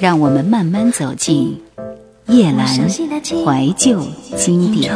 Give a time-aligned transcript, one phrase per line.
[0.00, 1.62] 让我们慢慢走进
[2.24, 4.02] 夜阑怀旧
[4.34, 4.90] 经典。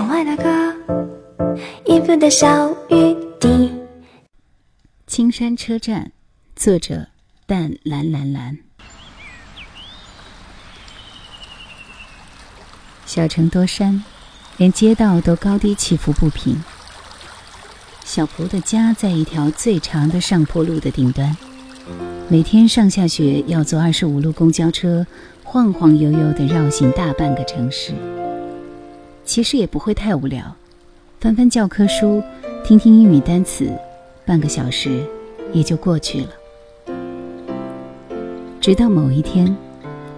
[5.06, 6.12] 青山车站，
[6.56, 7.08] 作者：
[7.46, 8.56] 淡蓝蓝蓝。
[13.04, 14.02] 小城多山，
[14.56, 16.64] 连街道都高低起伏不平。
[18.06, 21.36] 小蒲的家在一条最长的上坡路的顶端。
[22.26, 25.06] 每天上下学要坐二十五路公交车，
[25.42, 27.92] 晃晃悠悠的绕行大半个城市。
[29.26, 30.56] 其实也不会太无聊，
[31.20, 32.22] 翻翻教科书，
[32.64, 33.70] 听听英语单词，
[34.24, 35.04] 半个小时
[35.52, 36.94] 也就过去了。
[38.58, 39.54] 直到某一天，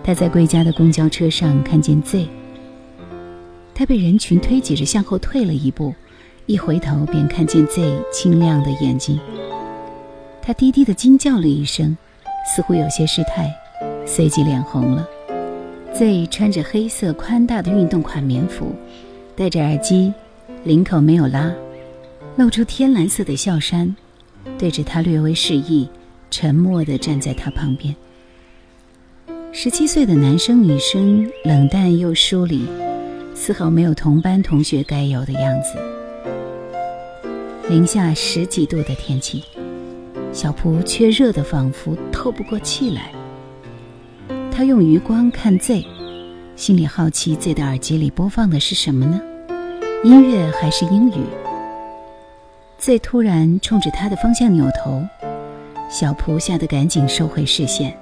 [0.04, 2.28] 他在归家的公交车上看见 Z，
[3.74, 5.92] 他被人群推挤着向后退了一步，
[6.46, 9.18] 一回头便看见 Z 清亮的眼睛。
[10.46, 11.96] 他低低的惊叫了一声，
[12.46, 13.52] 似乎有些失态，
[14.06, 15.04] 随即脸红了。
[15.92, 18.72] Z 穿着黑色宽大的运动款棉服，
[19.34, 20.12] 戴着耳机，
[20.62, 21.52] 领口没有拉，
[22.36, 23.96] 露出天蓝色的笑衫，
[24.56, 25.88] 对着他略微示意，
[26.30, 27.92] 沉默地站在他旁边。
[29.50, 32.64] 十七岁的男生女生冷淡又疏离，
[33.34, 35.76] 丝毫没有同班同学该有的样子。
[37.68, 39.42] 零下十几度的天气。
[40.36, 43.10] 小蒲却热得仿佛透不过气来。
[44.52, 45.82] 他用余光看 Z，
[46.54, 49.18] 心里好奇 Z 的耳机里播放的是什么呢？
[50.04, 51.24] 音乐还是英语
[52.76, 55.02] ？Z 突然冲着他的方向扭头，
[55.88, 57.96] 小蒲吓得赶紧收回视线，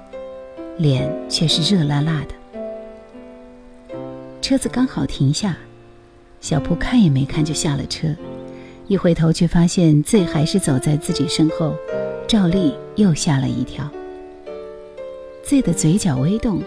[0.77, 3.95] 脸却是热辣辣的。
[4.41, 5.55] 车子刚好停下，
[6.41, 8.09] 小蒲看也没看就下了车，
[8.87, 11.73] 一回头却发现 Z 还是走在自己身后。
[12.27, 13.87] 赵丽又吓了一跳
[15.43, 16.59] ，Z 的嘴角微动，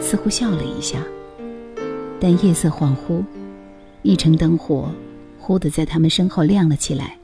[0.00, 0.98] 似乎笑了一下。
[2.20, 3.22] 但夜色恍惚，
[4.02, 4.90] 一城灯火
[5.38, 7.16] 忽地在他们身后亮了起来，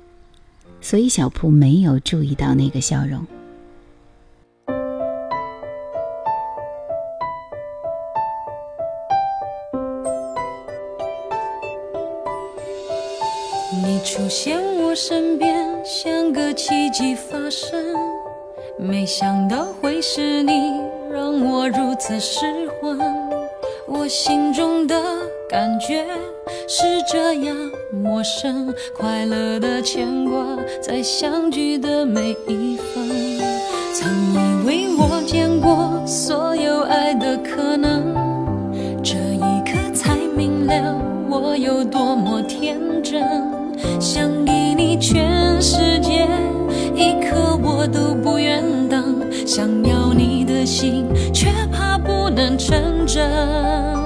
[0.80, 3.26] 所以小铺没有注意到那个笑容。
[13.84, 15.69] 你出现我身边。
[15.92, 17.76] 像个奇迹发生，
[18.78, 20.80] 没想到会是你
[21.12, 22.46] 让我如此失
[22.80, 22.96] 魂。
[23.88, 24.94] 我心中的
[25.48, 26.06] 感觉
[26.68, 27.56] 是这样
[27.92, 33.08] 陌生，快乐的牵挂在相聚的每一分。
[33.92, 38.14] 曾以为我见过所有爱的可能，
[39.02, 40.94] 这一刻才明了
[41.28, 43.20] 我有多么天真，
[44.00, 44.59] 想一
[50.80, 53.99] 心，却怕不能成真。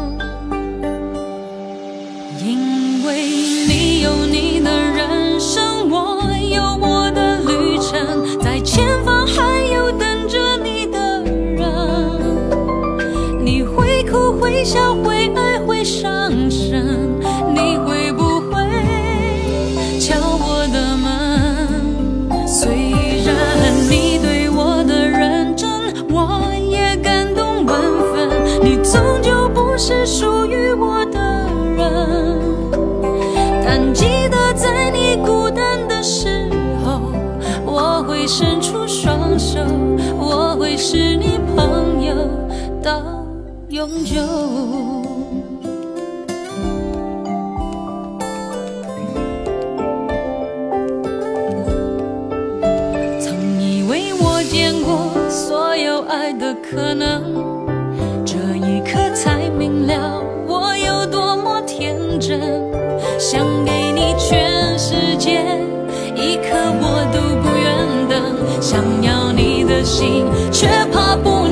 [33.76, 36.48] 但记得在你孤单的时
[36.84, 37.00] 候，
[37.66, 39.58] 我会伸出双手，
[40.16, 42.14] 我会是你朋友
[42.80, 43.02] 到
[43.70, 44.22] 永久。
[53.18, 57.24] 曾以为我见过所有爱的可能。
[58.24, 62.63] 这一刻才明了我有多么天真，
[68.74, 71.46] 想要你的心，却怕不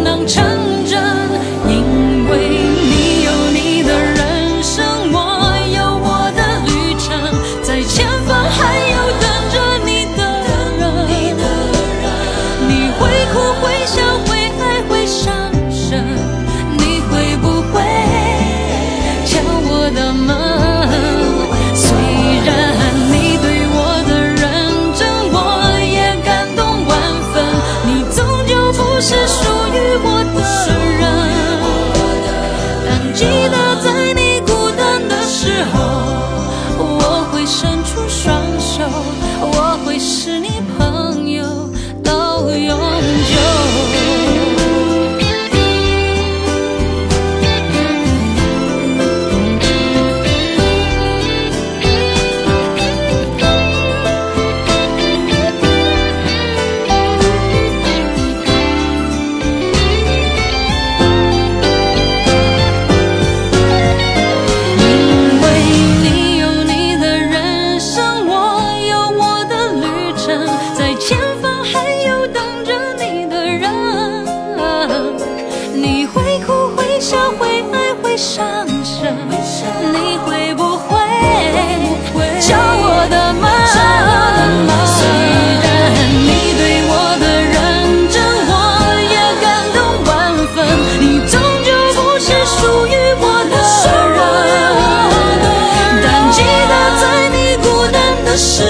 [98.45, 98.67] 时候，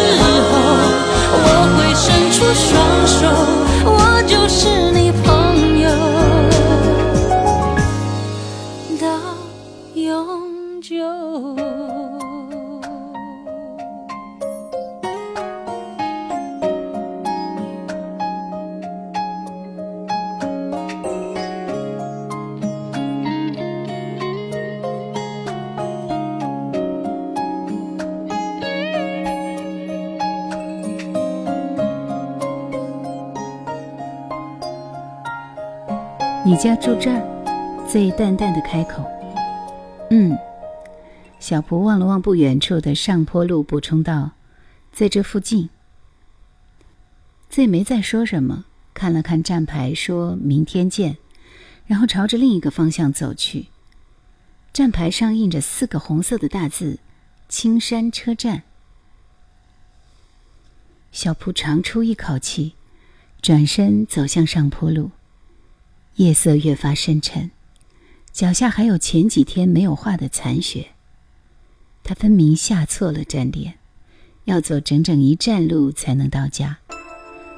[1.33, 2.71] 我会伸出双
[3.07, 3.21] 手，
[36.44, 37.87] 你家住这儿？
[37.89, 39.09] 最淡淡的开口。
[40.11, 40.37] 嗯。
[41.39, 44.33] 小蒲望了望不远处的上坡路，补充道
[44.93, 45.71] ：“在这附近。”
[47.49, 51.17] 最没再说什么，看了看站牌，说明天见，
[51.87, 53.67] 然后朝着另一个方向走去。
[54.73, 56.99] 站牌上印着四个红色的大字
[57.49, 58.65] ：“青山车站。”
[61.12, 62.75] 小蒲长出一口气，
[63.41, 65.12] 转身走向上坡路。
[66.17, 67.50] 夜色越发深沉，
[68.32, 70.88] 脚下还有前几天没有化的残雪。
[72.05, 73.75] 他分明下错了站点，
[74.44, 76.79] 要走整整一站路才能到家。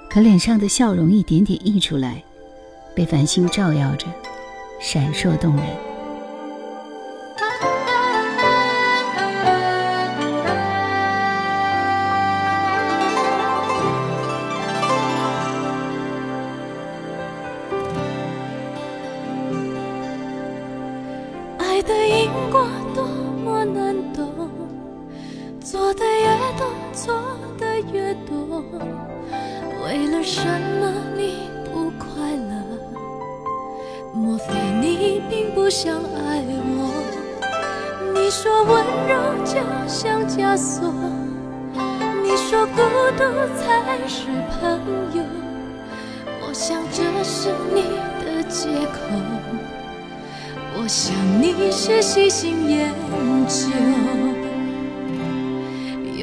[0.08, 2.22] 可脸上的笑容一点点溢出来，
[2.94, 4.06] 被繁星照耀着，
[4.80, 5.94] 闪烁动人。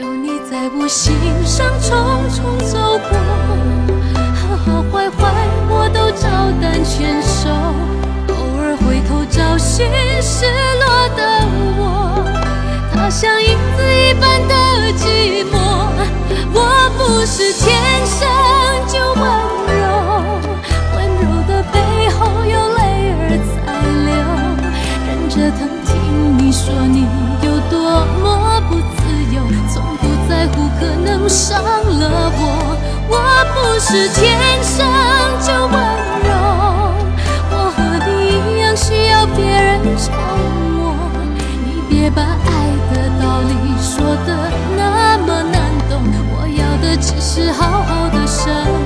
[0.01, 1.13] 有你在我心
[1.45, 3.11] 上重重走过，
[4.33, 5.21] 好好坏坏
[5.69, 6.27] 我都照
[6.59, 7.47] 单全收。
[8.33, 9.85] 偶尔回头找寻
[10.19, 10.45] 失
[10.79, 11.21] 落的
[11.77, 12.25] 我，
[12.91, 14.55] 他像影子一般的
[14.97, 15.53] 寂寞。
[16.51, 16.57] 我
[16.97, 17.69] 不是天
[18.03, 18.27] 生
[30.81, 32.41] 可能伤了我。
[33.07, 33.15] 我
[33.53, 34.19] 不是天
[34.63, 34.73] 生
[35.45, 35.77] 就温
[36.25, 36.29] 柔，
[37.51, 40.09] 我和你一样需要别人宠
[40.81, 40.81] 我。
[41.63, 42.25] 你别把爱
[42.89, 43.93] 的道理说
[44.25, 44.29] 的
[44.75, 44.81] 那
[45.19, 45.55] 么难
[45.87, 45.93] 懂，
[46.33, 48.80] 我要的只是好好的生活。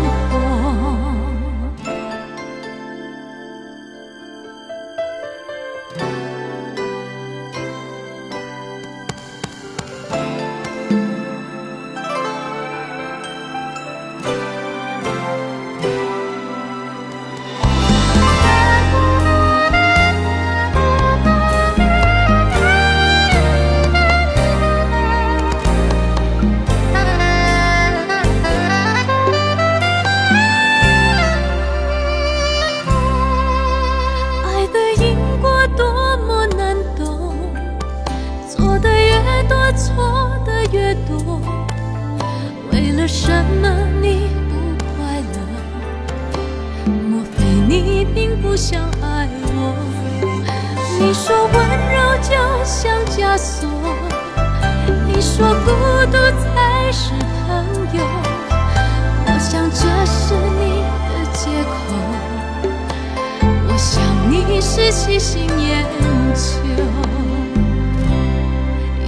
[64.66, 65.86] 细心研
[66.34, 66.42] 究，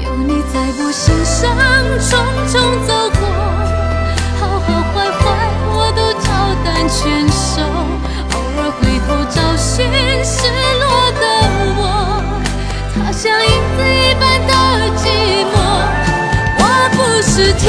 [0.03, 1.35] 有你在我心上
[1.99, 2.09] 重
[2.47, 3.21] 重走过，
[4.39, 5.19] 好好坏坏
[5.73, 6.25] 我都照
[6.63, 7.63] 单全收。
[8.31, 9.75] 偶尔回头找寻
[10.23, 10.35] 失
[10.79, 11.23] 落的
[11.75, 11.81] 我，
[12.93, 14.53] 它像影子一般的
[14.95, 15.03] 寂
[15.51, 15.53] 寞。
[16.59, 16.61] 我
[16.93, 17.65] 不是天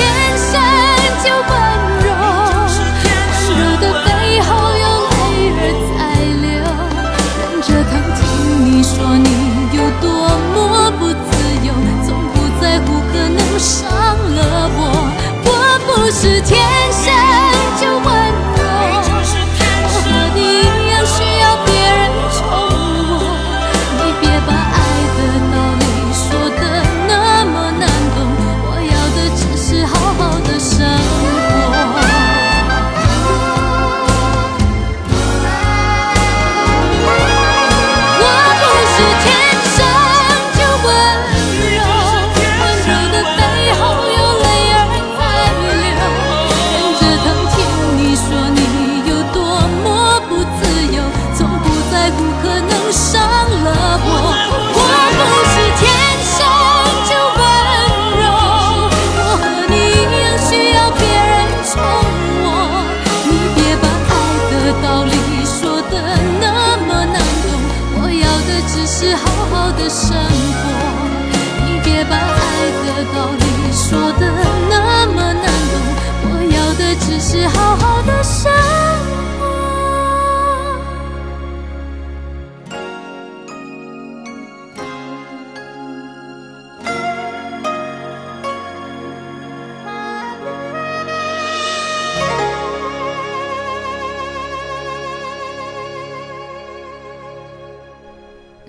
[16.20, 16.77] 是天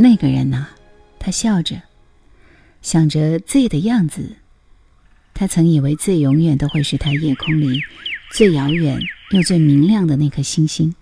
[0.01, 0.65] 那个人呢？
[1.19, 1.81] 他笑着，
[2.81, 4.37] 想着 Z 的样子。
[5.33, 7.81] 他曾以为 Z 永远都会是他夜空里
[8.31, 8.97] 最遥远
[9.31, 10.95] 又最明亮的那颗星星，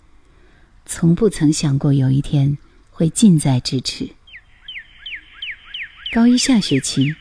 [0.88, 2.58] 从不曾想过有一天
[2.90, 4.10] 会近在咫尺。
[6.12, 7.16] 高一下学期，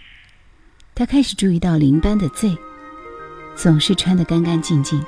[0.95, 2.57] 他开始注意到邻班的 Z，
[3.55, 5.05] 总是穿得干干净净，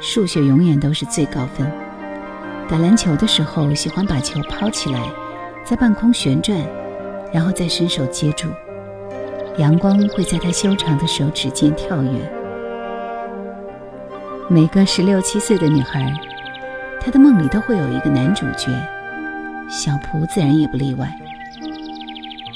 [0.00, 1.70] 数学永远都是最高分。
[2.70, 5.29] 打篮球的时候，喜欢把球抛起来。
[5.70, 6.58] 在半空旋转，
[7.32, 8.48] 然后再伸手接住，
[9.56, 12.10] 阳光会在他修长的手指间跳跃。
[14.48, 16.12] 每个十六七岁的女孩，
[17.00, 18.68] 她的梦里都会有一个男主角，
[19.68, 21.08] 小蒲自然也不例外。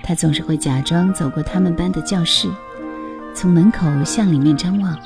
[0.03, 2.49] 他总是会假装走过他们班的教室，
[3.33, 4.99] 从门口向里面张望。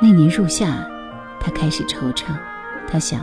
[0.00, 0.88] 那年入夏，
[1.38, 2.28] 他开始惆怅，
[2.90, 3.20] 他想，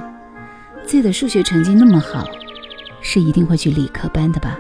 [0.84, 2.28] 自己的数学成绩那么好。
[3.08, 4.58] 是一定会去理科班的吧？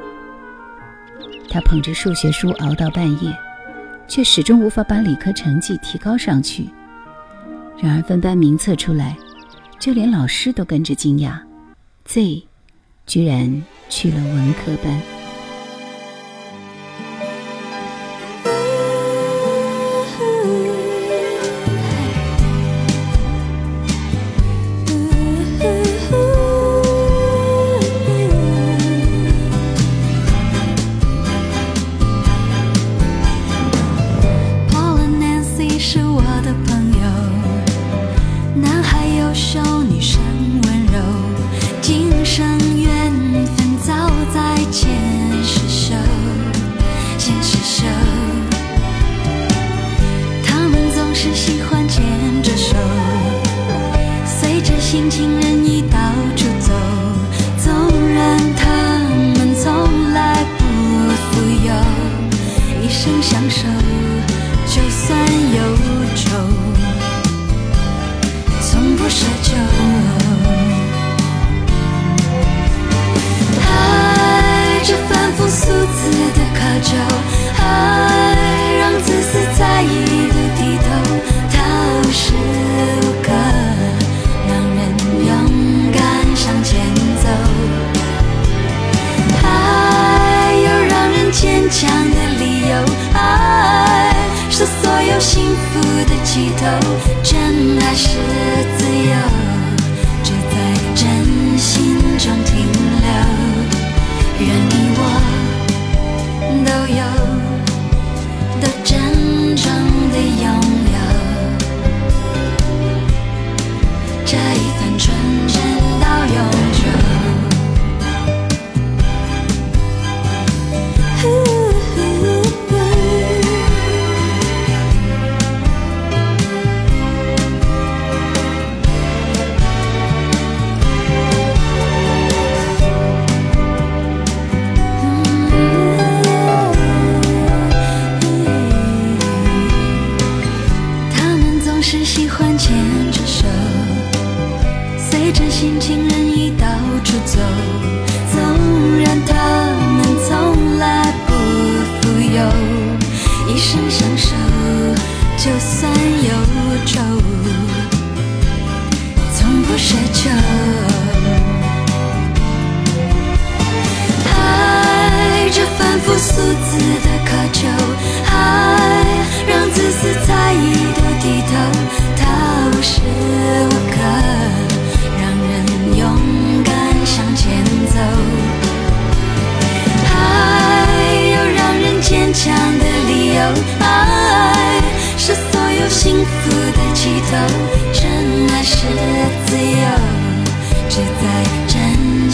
[1.49, 3.35] 他捧着数学书熬到半夜，
[4.07, 6.69] 却始终无法把理科成绩提高上去。
[7.79, 9.17] 然而分班名册出来，
[9.79, 11.39] 就连老师都跟着惊讶
[12.05, 12.43] ：Z
[13.07, 15.14] 居然去了文科班。
[91.77, 92.73] 想的理由，
[93.13, 94.15] 爱
[94.49, 96.63] 是所有幸福的起头，
[97.21, 98.07] 真爱是
[98.77, 99.13] 自由，
[100.23, 100.55] 只在
[100.95, 102.65] 真心中停
[103.01, 103.07] 留。
[104.39, 104.84] 愿你。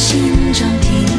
[0.01, 1.10] 心中停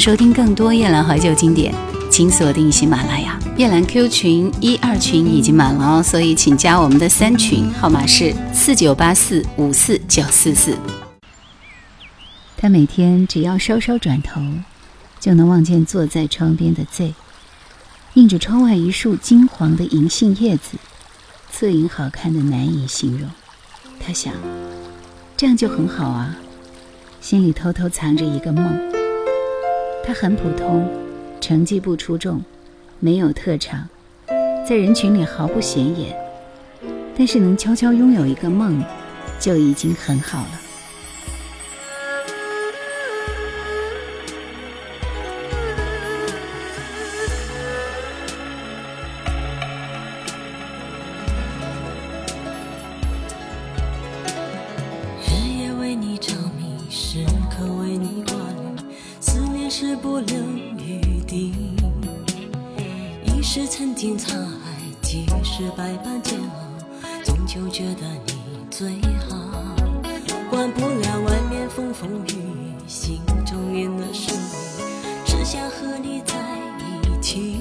[0.00, 1.74] 收听更多夜兰怀旧经典，
[2.10, 3.38] 请锁定喜马拉雅。
[3.58, 10.74] 夜兰 Q 群一二群已经满了哦，所以请加我们的三群，号码是四九八四五四九四四。
[12.56, 14.40] 他每天只要稍稍转头，
[15.20, 17.12] 就能望见坐在窗边的 Z，
[18.14, 20.78] 映着窗外一束金黄的银杏叶子，
[21.52, 23.28] 侧影好看的难以形容。
[24.02, 24.32] 他想，
[25.36, 26.34] 这样就很好啊，
[27.20, 28.89] 心里偷偷藏着一个梦。
[30.02, 30.88] 他很普通，
[31.40, 32.42] 成绩不出众，
[32.98, 33.88] 没有特长，
[34.66, 36.16] 在人群里毫不显眼，
[37.16, 38.82] 但是能悄悄拥有一个梦，
[39.38, 40.69] 就已经很好了。
[59.70, 60.36] 是不留
[60.78, 61.54] 余地，
[63.24, 68.34] 已是曾经沧海，即使百般煎熬，终究觉得你
[68.68, 68.90] 最
[69.28, 69.36] 好。
[70.50, 74.40] 管不了外面风风雨雨，心中念的是你，
[75.24, 76.34] 只想和你在
[77.08, 77.56] 一起。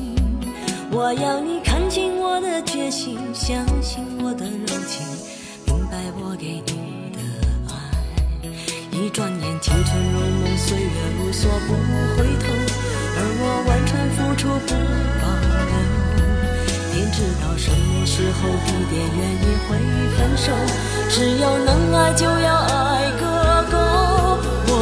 [0.92, 5.06] 我要你看清我的决心，相信我的柔情，
[5.68, 6.89] 明白我给你。
[9.00, 11.74] 一转眼，青春如梦，岁月如梭，不
[12.18, 12.52] 回头。
[13.16, 14.76] 而我完全付出不
[15.24, 15.72] 保留。
[16.92, 19.80] 天知道什么时候、地点、原因会
[20.18, 20.52] 分手。
[21.08, 23.24] 只要能爱，就要爱个
[23.72, 23.78] 够。
[24.68, 24.74] 我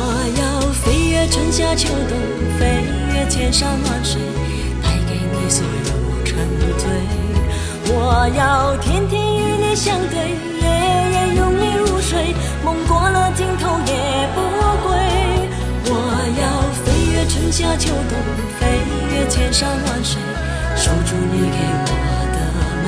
[0.41, 0.41] 要
[0.73, 2.17] 飞越春夏秋冬，
[2.57, 4.19] 飞越千山万水，
[4.81, 6.35] 带给你所有沉。
[6.79, 6.89] 醉，
[7.93, 10.33] 我要天天与你相对，
[17.67, 18.17] 夏秋冬，
[18.57, 18.79] 飞
[19.11, 20.21] 越千山万水，
[20.77, 21.89] 守住你给我
[22.31, 22.37] 的
[22.81, 22.87] 美。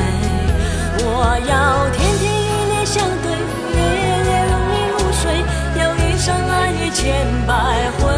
[1.03, 1.03] 我
[1.49, 3.25] 要天天与你相对，
[3.75, 3.77] 夜
[4.23, 5.21] 夜拥你入睡，
[5.75, 7.51] 要一生爱你千百
[7.99, 8.08] 回。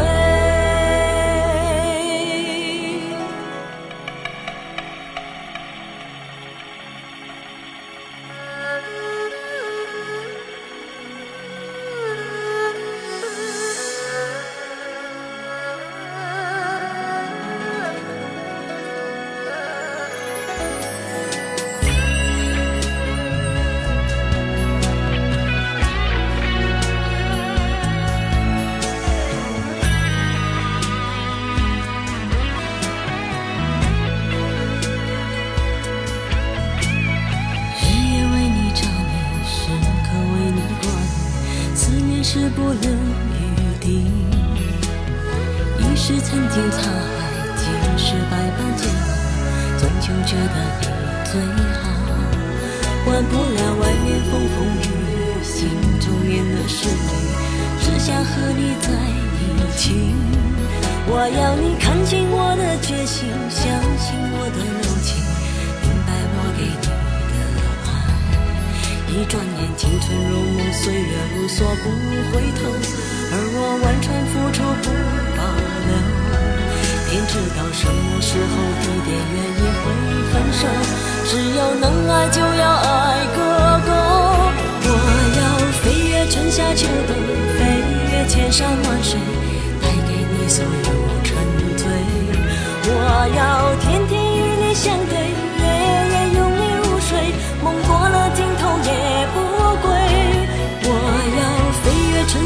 [42.42, 43.86] 是不留余地。
[45.78, 47.22] 已是曾经沧海，
[47.54, 47.64] 今
[47.96, 49.06] 是百般煎熬，
[49.78, 50.84] 终究觉得你
[51.30, 51.40] 最
[51.78, 51.80] 好。
[53.04, 55.68] 管不了外面风风雨雨，心
[56.00, 57.10] 中念的是你，
[57.80, 60.12] 只想和你在一起。
[61.06, 63.62] 我要你看清我的决心，相
[63.98, 65.22] 信我的柔情，
[65.80, 67.01] 明白我给你。
[69.12, 71.84] 一转眼，青春如梦，岁月如梭，不
[72.32, 72.64] 回头。
[73.28, 74.88] 而我完全付出不
[75.36, 75.44] 保
[75.84, 75.92] 留。
[77.10, 79.84] 天知道什么时候、地点、原因会
[80.32, 80.64] 分手。
[81.28, 83.38] 只要能爱，就要爱个
[83.84, 83.92] 够。
[84.80, 84.88] 我
[85.36, 85.44] 要
[85.84, 87.12] 飞越春夏秋冬，
[87.58, 89.20] 飞越千山万水。
[89.82, 90.88] 带给你所有
[91.22, 91.36] 沉
[91.76, 91.84] 醉，
[92.88, 92.90] 我
[93.36, 95.31] 要天天与你相对，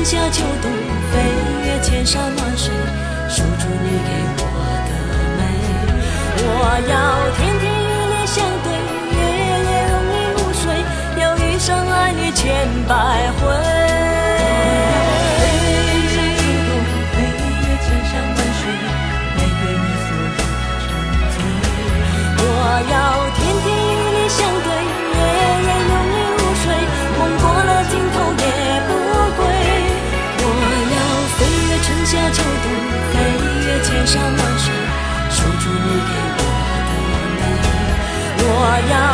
[0.08, 0.70] 夏秋冬，
[1.10, 1.18] 飞
[1.66, 2.72] 越千山万水，
[3.28, 4.40] 守住你给我
[4.86, 4.90] 的
[5.36, 5.40] 美。
[6.38, 6.46] 我
[6.88, 6.94] 要
[7.34, 7.55] 天
[38.82, 38.92] 美。
[38.92, 39.05] 我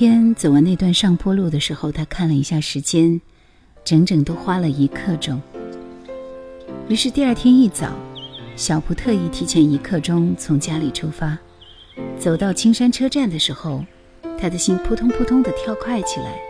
[0.00, 3.20] 天走完那段上坡路的时候，他看了一下时间，
[3.84, 5.38] 整整都花了一刻钟。
[6.88, 7.92] 于是第二天一早，
[8.56, 11.36] 小蒲特意提前一刻钟从家里出发，
[12.18, 13.84] 走到青山车站的时候，
[14.40, 16.40] 他的心扑通扑通地跳快起来，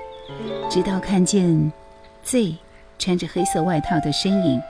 [0.71, 1.73] 直到看见
[2.23, 2.55] Z
[3.01, 4.63] 穿着黑色外套的身影，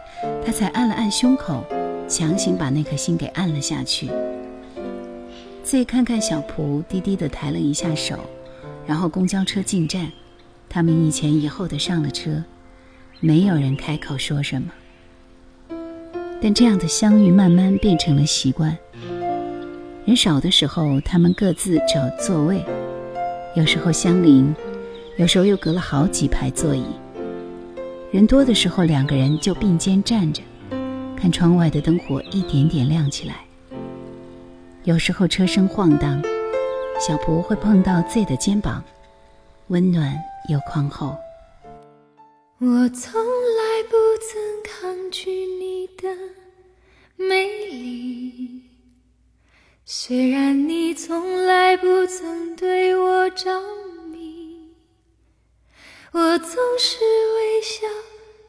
[0.43, 1.63] 他才按了按胸口，
[2.09, 4.09] 强行把那颗心给按了下去。
[5.65, 8.19] Z 看看小蒲，低低地抬了一下手，
[8.91, 10.11] 然后公交车进站，
[10.69, 12.43] 他们一前一后的上了车，
[13.21, 14.69] 没有人开口说什么。
[16.43, 18.77] 但这样的相遇慢慢变成了习惯。
[20.05, 22.65] 人少的时候，他们各自找座位，
[23.55, 24.53] 有时候相邻，
[25.17, 26.85] 有时候又隔了好几排座椅。
[28.11, 30.43] 人多的时候，两个人就并肩站着，
[31.17, 33.37] 看窗外的灯火一点点亮起来。
[34.83, 36.21] 有时候车身晃荡，
[37.01, 38.85] 小蒲会碰到 Z 的肩膀，
[39.69, 40.15] 温暖
[40.51, 41.17] 又宽厚。
[42.59, 46.15] 我从来不曾抗拒你的
[47.17, 48.65] 美丽，
[49.87, 53.59] 虽然你从来不曾对我着
[54.13, 54.71] 迷，
[56.13, 56.99] 我总是
[57.35, 57.87] 微笑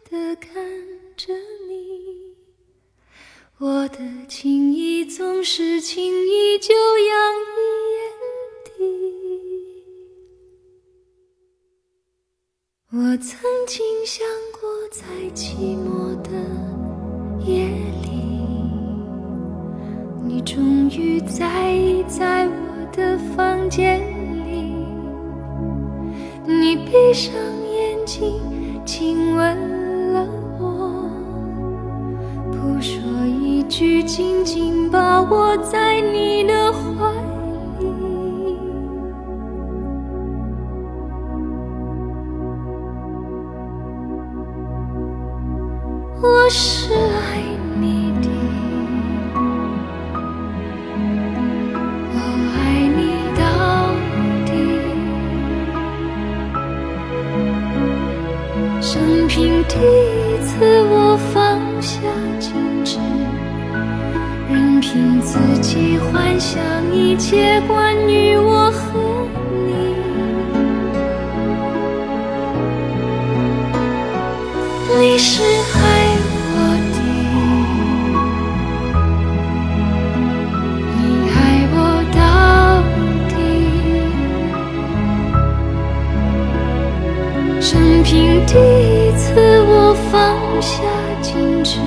[0.09, 0.53] 的看
[1.15, 1.33] 着
[1.69, 2.35] 你，
[3.59, 7.80] 我的情意总是轻易就洋溢
[12.93, 16.29] 我曾经想过，在寂寞的
[17.45, 17.69] 夜
[18.03, 18.09] 里，
[20.25, 22.51] 你终于在意在我
[22.91, 24.01] 的房间
[24.45, 24.75] 里。
[26.45, 28.41] 你闭上眼睛，
[28.85, 30.27] 亲吻了
[30.59, 31.09] 我，
[32.51, 37.00] 不说一句，紧紧把我在你的怀。
[46.23, 47.41] 我是爱
[47.79, 48.29] 你的，
[52.13, 52.17] 我
[52.53, 52.57] 爱
[52.95, 52.99] 你
[53.35, 53.41] 到
[54.45, 54.49] 底。
[58.79, 58.91] 生
[59.27, 60.53] 平第一次，
[60.91, 61.97] 我放下
[62.39, 62.53] 矜
[62.85, 62.99] 持，
[64.47, 66.61] 任凭自己幻想
[66.93, 69.10] 一切关于我和
[90.61, 90.83] 下
[91.21, 91.79] 坚持，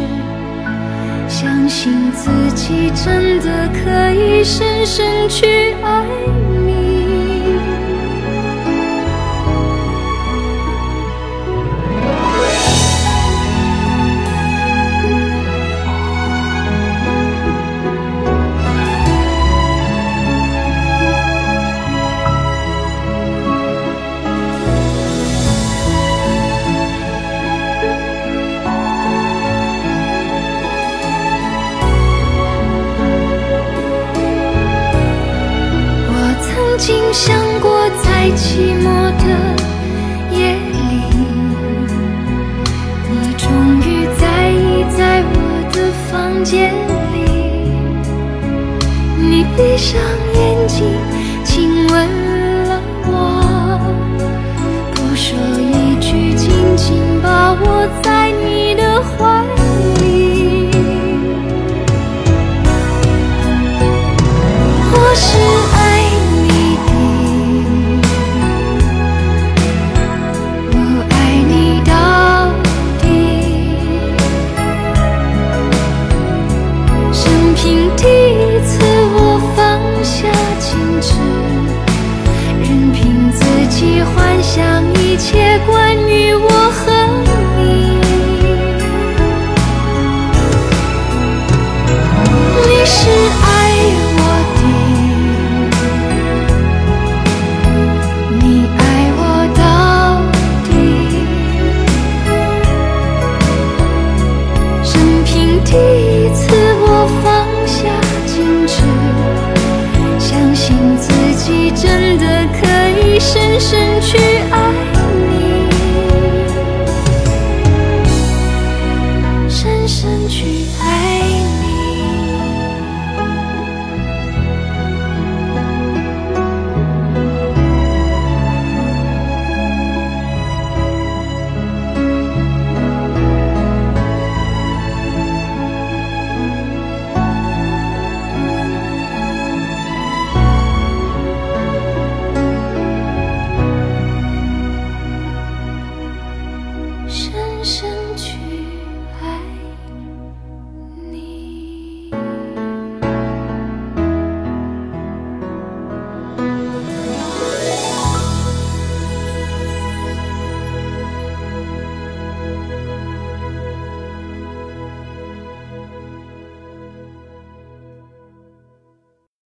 [1.28, 6.04] 相信自己真的可以深深去爱
[6.66, 6.93] 你。